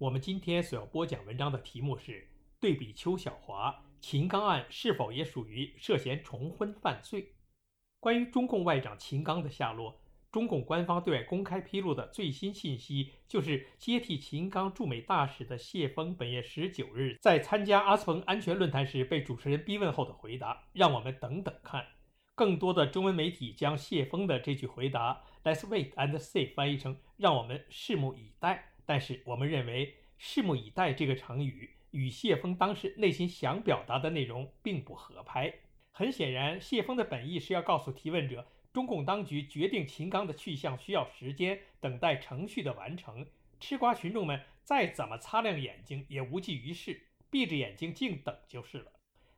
[0.00, 2.26] 我们今天所要播讲文章的题目是：
[2.58, 7.34] 对比邱小华，秦刚案是否也属于涉嫌重婚犯罪？
[7.98, 10.00] 关于中共外长秦刚的下落，
[10.32, 20.64] 中共官方对外公开披露的最新信息，就是接替秦刚驻美大使的谢峰本月十九日在参加阿斯彭安全论坛时被主持人逼问后的回答。
[20.72, 21.84] 让我们等等看。
[22.34, 28.69] 更多的中文媒体将谢峰的这句回答 “Let's wait and see” 翻译成“让我们拭目以待”。
[28.90, 35.54] 但是我们认为“拭目以待”这个成语与谢峰当时内心想表达的内容并不合拍。
[35.92, 43.24] 很显然，谢峰的本意是要告诉提问者，中共当局决定秦刚的去向需要时间，等待程序的完成。
[43.60, 48.90] 吃瓜群众们再怎么擦亮眼睛也无济于事，闭着眼睛静等就是了。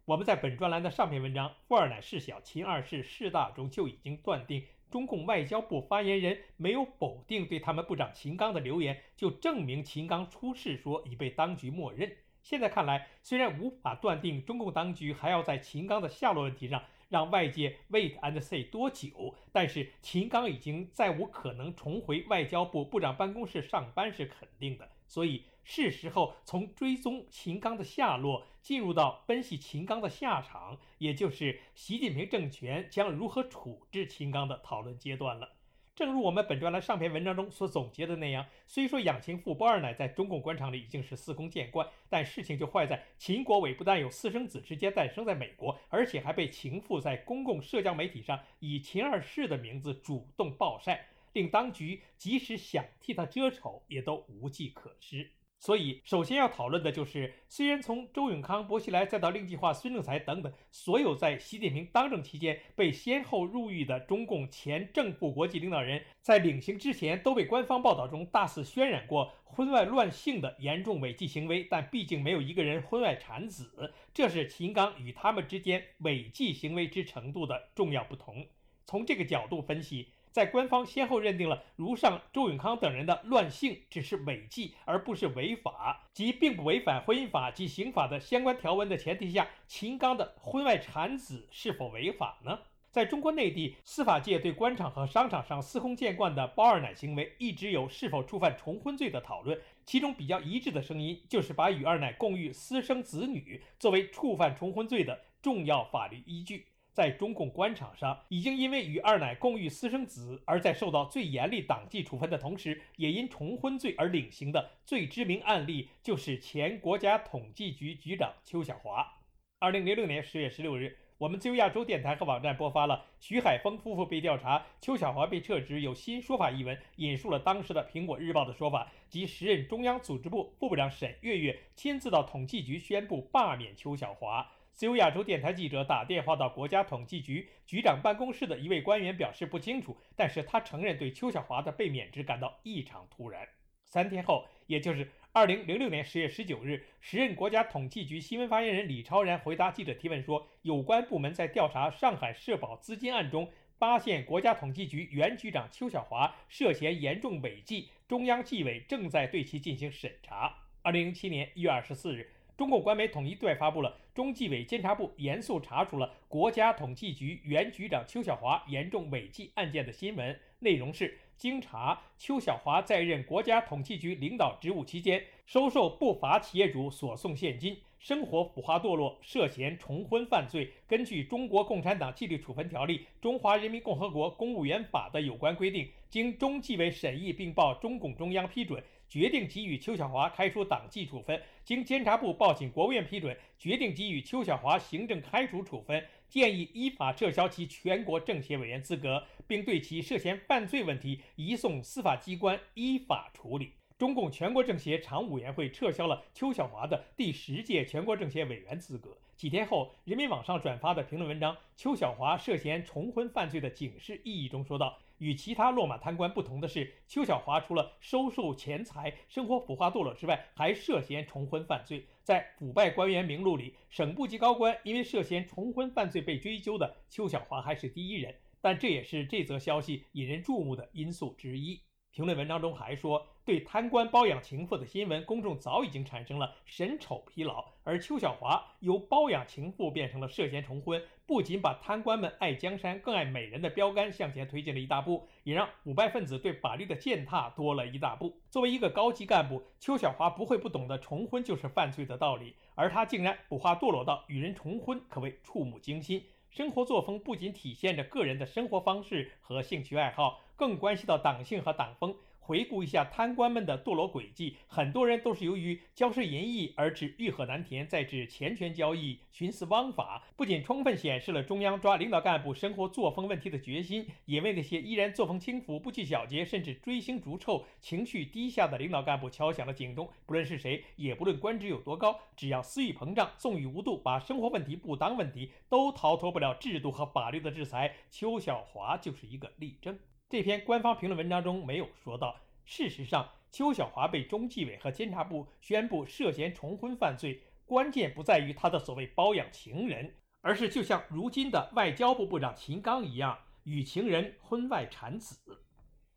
[0.06, 4.64] 我们在本专栏的上篇文章《富二奶事小，秦二世事大》中就已经断定。
[4.92, 12.12] 中共外交部发言人没有否定对他们部长秦刚的留言，就证明秦刚出事说已被当局默认。
[12.42, 24.88] 现在看来，虽然无法断定中共当局还要在秦刚的下落问题上让外界 wait and see 多久，但是秦刚已经再无可能重回外交部部长办公室上班是肯定的。
[25.06, 35.56] 所以是时候从追踪秦刚的下落，进入到分析秦刚的下场，也就是习近平政权将如何处置秦刚的讨论阶段了。
[35.94, 51.08] 正如我们本专栏上篇文章中所总结的那样，虽说养情妇包二奶在中共官场里已经是司空见惯，但事情就坏在秦国伟不但有私生子直接诞生在美国，而且还被情妇在公共社交媒体上以秦二世的名字主动暴晒。
[51.34, 55.30] 令当局即使想替他遮丑，也都无计可施。
[55.64, 78.44] 所以，首先要讨论的就是，虽然从周永康、薄熙来再到令计划、孙政才等等，所有在习近平当政期间被先后入狱的中共前正副国际领导人，在领刑之前都被官方报道中大肆渲染过婚外乱性的严重违纪行为，但毕竟没有一个人婚外产子，这是秦刚与他们之间违纪行为之程度的重要不同。
[78.84, 80.08] 从这个角度分析。
[80.32, 92.58] 在官方先后认定了如上周永康等人的乱性只是违纪而不是违法，即并不违反婚姻法及刑法的相关条文的前提下，秦刚的婚外产子是否违法呢？
[92.90, 99.58] 在中国内地司法界对官场和商场上司空见惯的包二奶行为，一直有是否触犯重婚罪的讨论。
[99.86, 106.66] 其中比较一致的声音，就是把与二奶共育私生子女作为触犯重婚罪的重要法律依据。
[106.92, 119.14] 在中共官场上，已经因为与二奶共育私生子而在受到最严厉党纪处分的同时，也因重婚罪而领刑的最知名案例，就是前国家统计局局长邱小华。
[119.58, 134.50] 二零零六年十月十六日，我们自由亚洲电台和网站播发了徐海峰夫妇被调查、邱小华被撤职有新说法一文，引述了当时的《苹果日报》的说法，及时任中央组织部副部长沈月月亲自到统计局宣布罢免邱小华。
[134.72, 143.46] 自由亚洲电台记者打电话到国家统计局局长办公室的一位官员表示不清楚，但是他承认对邱小华的被免职感到异常突然。
[143.84, 160.54] 三天后，也就是二零零六年十月十九日，时任国家统计局新闻发言人李超然回答记者提问说，有关部门在调查上海社保资金案中，发现国家统计局原局长邱小华涉嫌严重违纪，中央纪委正在对其进行审查。
[160.80, 162.32] 二零零七年一月二十四日。
[162.56, 180.70] 中共官媒统一对外发布了中纪委监察部严肃查处了国家统计局原局长邱小华严重违纪案件的新闻，内容是：经查，邱小华在任国家统计局领导职务期间，收受不法企业主所送现金，生活腐化堕落，涉嫌重婚犯罪。
[180.86, 188.80] 根据《中国共产党纪律处分条例》《中华人民共和国公务员法》的有关规定，经中纪委审议并报中共中央批准。
[189.12, 203.74] 决定给予邱小华开除党纪处分，经监察部报请国务院批准，决定给予邱小华行政开除处分，建议依法撤销其全国政协委员资格，并对其涉嫌犯罪问题移送司法机关依法处理。
[203.98, 209.14] 中共全国政协常务委员会撤销了邱小华的第十届全国政协委员资格。
[209.36, 214.98] 几天后，人民网上转发的评论文章《邱小华涉嫌重婚犯罪的警示意义》中说道。
[215.18, 222.06] 与其他落马贪官不同的是，邱小华除了收受钱财、生活腐化堕落之外，还涉嫌重婚犯罪。
[222.22, 228.34] 在腐败官员名录里，省部级高官因为涉嫌重婚犯罪被追究的，邱小华还是第一人。
[228.60, 231.80] 但这也是这则消息引人注目的因素之一。
[232.14, 248.38] 评论文章中还说，对贪官包养情妇的新闻，公众早已经产生了审丑疲劳，而邱小华由包养情妇变成了涉嫌重婚，不仅把贪官们爱江山更爱美人的标杆向前推进了一大步，也让腐败分子对法律的践踏多了一大步。
[248.50, 256.22] 作为一个高级干部，邱小华不会不懂得重婚就是犯罪的道理，而他竟然腐化堕落到与人重婚，可谓触目惊心。
[256.50, 260.38] 生活作风不仅体现着个人的生活方式和兴趣爱好。
[260.62, 262.14] 更关系到党性和党风。
[262.38, 270.22] 回顾一下贪官们的堕落轨迹，很多人都是由于骄奢淫逸而至欲壑难填，再至钱权交易、徇私枉法。
[270.36, 280.08] 不仅充分显示了中央抓领导干部生活作风问题的决心，也为那些依然作风轻浮、不拘小节，甚至追星逐臭、情绪低下的领导干部敲响了警钟。
[280.26, 287.94] 不论是谁，也不论官职有多高，只要私欲膨胀、纵欲无度，把生活问题不当问题，都逃脱不了制度和法律的制裁。
[288.10, 289.96] 邱小华就是一个例证。
[290.32, 305.38] 这篇官方评论文章中没有说到，事实上，邱小华被中纪委和监察部宣布涉嫌重婚犯罪，关键不在于他的所谓包养情人，而是就像如今的外交部部长秦刚一样，与情人婚外产子。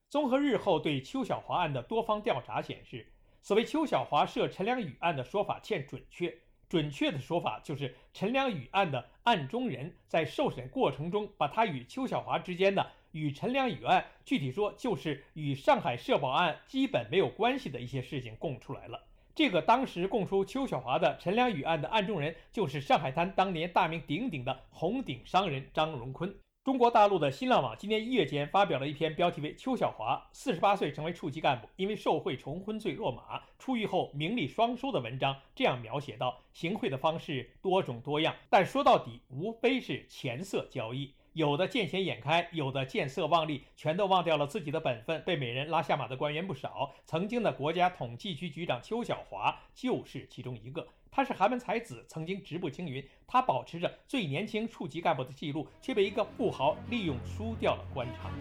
[0.08, 3.12] 综合日后对邱小华案的多方调查显示，
[3.42, 6.34] 所谓邱小华涉陈良宇案的说法欠准确，
[6.70, 12.90] 准确的说法就是陈良宇案的案中人在受审过程中把他与邱小华之间的。
[13.16, 19.02] 与陈良宇案，具体说就是与上海社保案基本没有关系的一些事情供出来了。
[19.34, 26.36] 这个当时供出邱小华的陈良宇案的案中人，就是上海滩当年大名鼎鼎的红顶商人张荣坤。
[26.66, 41.14] 中国大陆的新浪网今年一月间发表了一篇标题为《邱小华四十八岁成为处级干部，因为受贿重婚罪落马，出狱后名利双收》的文章，这样描写到：行贿的方式多种多样，但说到底无非是钱色交易。
[41.36, 46.90] 有的见钱眼开，有的见色忘利，全都忘掉了自己的本分，被美人拉下马的官员不少。
[47.06, 50.88] 曾经的国家统计局局长邱小华就是其中一个。
[51.12, 53.06] 他是寒门才子，曾经直步青云。
[53.28, 58.32] 他保持着最年轻处级干部的记录，却被一个富豪利用输掉了官场。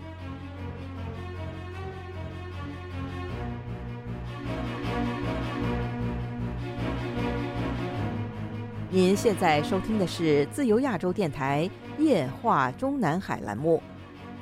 [8.88, 11.68] 您现在收听的是自由亚洲电台。
[11.98, 13.80] 夜话中南海栏目，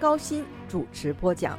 [0.00, 1.58] 高鑫主持播讲。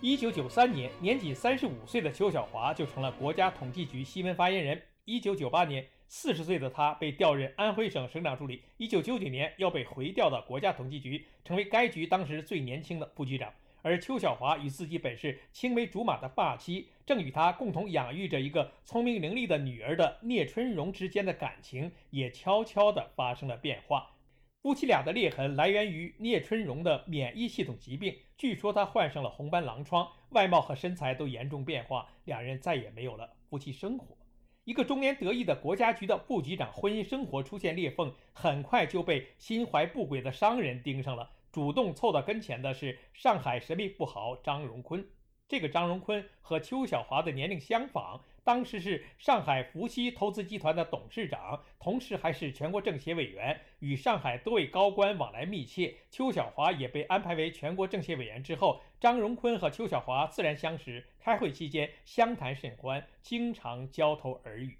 [0.00, 4.80] 一九九三年，年仅三十五岁的邱小华就成了国家统计局新闻发言人。
[5.04, 8.62] 一九九八年，四十岁的他被调任安徽省省长助理。
[8.78, 13.52] 一九九九年，要被回调到国家统计局，成为该局当时最年轻的副局长。
[13.82, 24.10] 而邱小华与自己本是青梅竹马的发妻，正与他共同养育着一个聪明伶俐的女儿的聂春荣之间的感情也悄悄地发生了变化。
[24.60, 34.18] 夫妻俩的裂痕来源于聂春荣的免疫系统疾病，据说他患上了红斑狼疮，外貌和身材都严重变化，两人再也没有了夫妻生活。
[34.64, 41.30] 一个中年得意的国家局的部局长，婚姻生活出现裂缝，很快就被心怀不轨的商人盯上了。
[41.50, 45.06] 主动凑到跟前的是上海神秘富豪张荣坤。
[45.48, 55.94] 这个张荣坤和邱小华的年龄相仿，当时是上海福熙投资集团的董事长，同时还是全国政协委员，与上海多位高官往来密切。
[56.10, 64.76] 邱小华也被安排为全国政协委员之后，张荣坤和邱小华自然相识，开会期间相谈甚欢，经常交头耳语。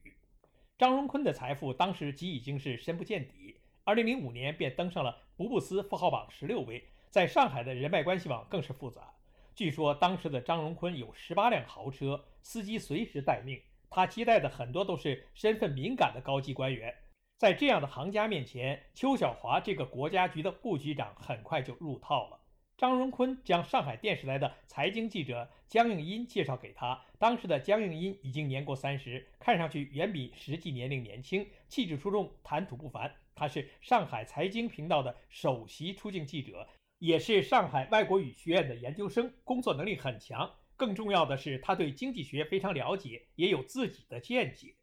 [0.77, 3.57] 张荣坤的财富当时即已经是深不见底。
[3.85, 9.15] 二零零五年便登上了福布斯富豪榜十六位，在上海的人脉关系网更是复杂。
[9.55, 13.63] 据说当时的张荣坤有十八辆豪车，司机随时待命。
[13.89, 16.93] 他接待的很多都是身份敏感的高级官员。
[17.37, 22.41] 在这样的行家面前，邱小华这个国家局的副局长很快就入套了。
[22.77, 27.01] 张荣坤将上海电视台的财经记者江映殷介绍给他。
[27.17, 33.15] 当时的江映殷已经年过三十，看上去远比实际年龄年轻，气质出众，谈吐不凡。
[33.39, 36.67] 他是上海财经频道的首席出境记者，
[36.99, 40.51] 也是上海外国语学院的研究生，工作能力很强。
[40.77, 44.75] 更重要的是，他对经济学非常了解，也有自己的见解。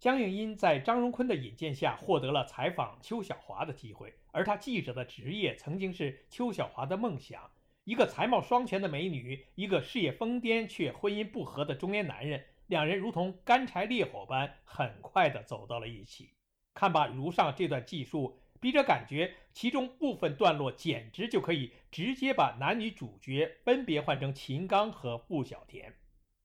[0.00, 4.12] 江映殷在张荣坤的引荐下，获得了采访邱小华的机会。
[4.32, 7.50] 而他记者的职业，曾经是邱小华的梦想。
[7.84, 12.44] 一个才貌双全的美女，一个事业疯癫却婚姻不和的中年男人。
[12.66, 16.30] 两人如同干柴烈火般，很快地走到了一起。
[16.80, 25.94] 看罢如上这段记述，笔者感觉其中部分段落简直就可以直接把男女主角分别换成秦刚和傅小田。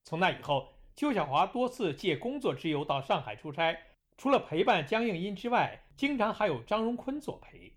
[0.04, 3.80] 从那以后，邱小华多次借工作之由到上海出差，
[4.18, 7.72] 除了陪伴江映音之外，经常还有张荣坤作陪。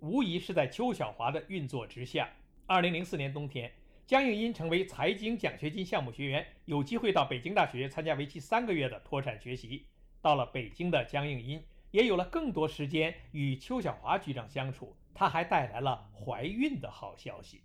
[0.00, 2.28] 无疑是在邱小华的运作之下。
[2.66, 3.70] 二零零四年冬天。
[4.04, 9.86] 江映音成为财经奖学金项目学员，有机会到北京大学参加为期三个月的脱产学习。
[10.20, 17.62] 到了北京的江映音也有了更多时间与邱小华局长相处，他还带来了怀孕的好消息。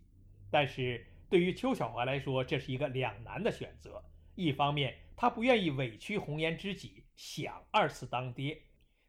[0.49, 4.03] 但是对于邱小华来说，这是一个两难的选择。
[4.35, 8.57] 一方面，他不愿意委屈红颜知己，想二次当爹；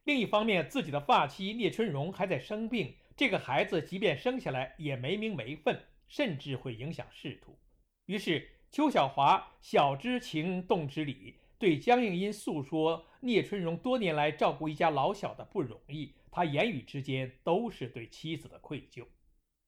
[0.04, 5.80] 另一方面，自己的发妻聂春荣还在生病，这个孩子即便生下来也没名没分。
[6.08, 7.58] 甚至会影响仕途，
[8.04, 19.06] 于是邱小华晓之情动之理，对江映因诉说聂春荣多年来照顾一家老小的不容易，他言语之间都是对妻子的愧疚。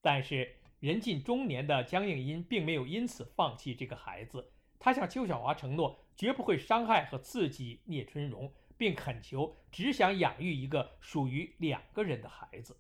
[0.03, 12.77] 但是人近中年的江映因并没有因此放弃这个孩子，他向邱小华承诺绝不会伤害和刺激聂春荣，并恳求只想养育一个属于两个人的孩子。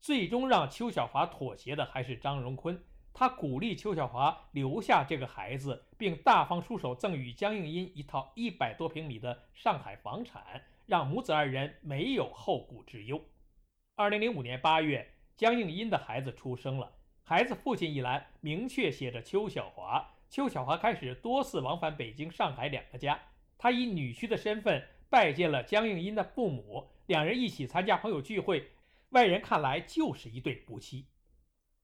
[0.00, 2.82] 最终让邱小华妥协的还是张荣坤，
[3.18, 13.20] 他鼓励邱小华留下这个孩子，并大方出手赠与江映音一套一百多平米的上海房产，让母子二人没有后顾之忧。
[13.96, 15.04] 二零零五年八月，
[15.36, 16.92] 江映音的孩子出生了，
[17.24, 20.08] 孩子父亲一栏明确写着邱小华。
[20.30, 23.18] 邱小华开始多次往返北京、上海两个家，
[23.58, 28.68] 他以女婿的身份拜见了江映音的父母，两人一起参加朋友聚会。
[29.08, 31.06] 外人看来就是一对夫妻。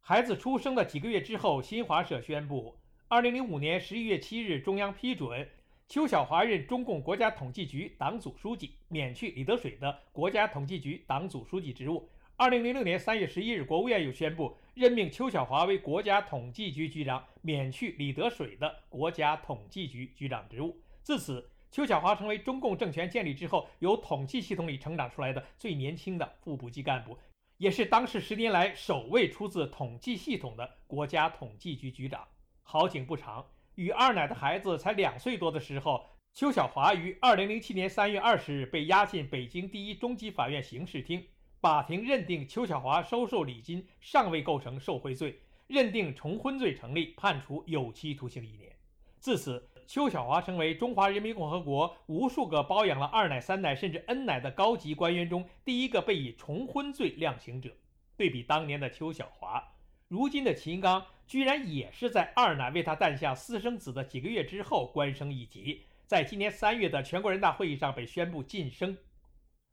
[0.06, 2.76] 孩子出生的几个月之后，新华社宣布，
[3.08, 5.49] 二零零五年十一月七日，中央批准
[5.88, 12.06] 邱小华任中共国家统计局党组书记，免去李德水的国家统计局党组书记职务。
[12.37, 20.76] 二零零六年三月十一日，国务院又宣布任命邱小华为国家统计局局长，免去李德水的国家统计局局长职务。
[21.02, 21.49] 自此。
[21.70, 27.18] 邱小华成为中共政权建立之后由统计系统里成长出来的最年轻的副部级干部，
[27.58, 32.26] 也是当时十年来首位出自统计系统的国家统计局局长。
[32.62, 41.25] 好景不长，与二奶的孩子才两岁多的时候，邱小华于二零零七年三月二十日被押进北京第一中级法院刑事厅，
[41.61, 48.75] 法庭认定邱小华收受礼金尚未构成受贿罪，认定重婚罪成立，判处有期徒刑一年。
[49.18, 49.70] 自此。
[49.86, 57.70] 邱小华成为中华人民共和国无数个包养了二奶、三奶甚至 N 奶的高级官员中第一个被以重婚罪量刑者。
[58.16, 59.62] 对比当年的邱小华，
[60.08, 68.96] 如今的秦刚居然也是在二奶为他诞下私生子的几个月之后官升一级，在今年三月的全国人大会议上被宣布晋升，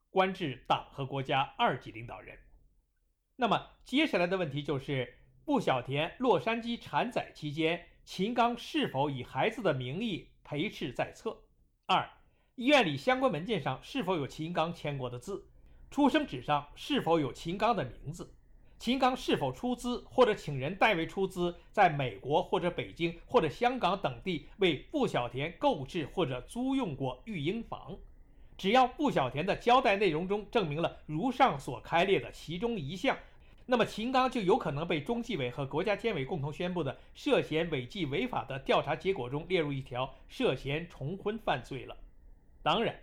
[0.10, 2.38] 官至党和国家二级领导人。
[3.36, 7.86] 那么接下来的问题就是，布小田洛杉矶产仔期间。
[8.14, 11.38] 秦刚是否以孩子的名义陪侍在侧？
[11.86, 12.10] 二，
[12.56, 15.48] 医院里相关文件上是否有秦刚签过的字？
[15.90, 18.36] 出生纸上是否有秦刚的名字？
[18.78, 27.98] 秦刚是否出资或者请人代为出资，在美国或者北京或者香港等地为布小田购置或者租用过育婴房？
[28.58, 33.18] 只要布小田的交代内容中证明了如上所开列的其中一项。
[33.72, 41.96] 那么秦刚就有可能被中纪委和国家监委共同宣布的涉嫌违纪违法的调查结果中列入一条涉嫌重婚犯罪了。
[42.62, 42.94] 当然，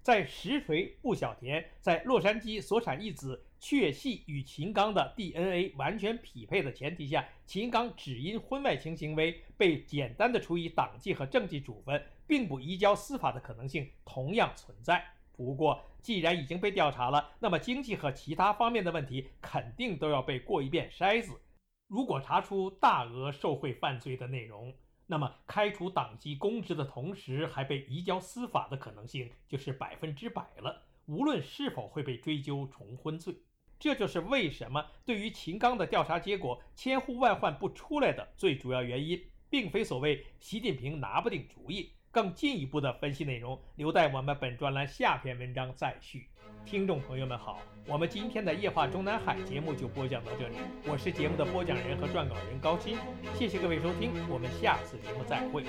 [0.00, 15.04] 在实锤布小田在洛杉矶所产一子确系与秦刚的 DNA 完全匹配的前提下，秦刚只因婚外情行为被简单的处以党纪和政纪处分，并不移交司法的可能性同样存在。
[15.36, 21.40] 不过，既然已经被调查了，那么经济和其他方面的问题肯定都要被过一遍筛子。
[21.88, 24.74] 如果查出大额受贿犯罪的内容，
[25.06, 30.82] 那么开除党籍公职的同时还被移交司法的可能性就是百分之百了。
[31.06, 33.34] 无论是否会被追究重婚罪，
[33.78, 41.92] 这就是为什么对于秦刚的调查结果千呼万唤不出来的最主要原因，并非所谓习近平拿不定主意。
[42.14, 46.28] 更进一步的分析内容，留待我们本专栏下篇文章再续。
[46.64, 50.54] 听众朋友们好，我们今天的夜话中南海节目就播讲到这里，
[50.86, 52.96] 我是节目的播讲人和撰稿人高鑫，
[53.36, 55.64] 谢谢各位收听，我们下次节目再会。